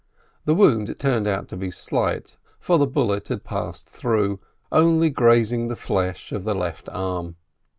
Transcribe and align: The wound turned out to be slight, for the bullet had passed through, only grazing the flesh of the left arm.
The 0.45 0.55
wound 0.55 0.95
turned 0.97 1.27
out 1.27 1.47
to 1.49 1.55
be 1.55 1.69
slight, 1.69 2.37
for 2.59 2.79
the 2.79 2.87
bullet 2.87 3.27
had 3.27 3.43
passed 3.43 3.87
through, 3.87 4.39
only 4.71 5.11
grazing 5.11 5.67
the 5.67 5.75
flesh 5.75 6.31
of 6.31 6.43
the 6.43 6.55
left 6.55 6.89
arm. 6.89 7.35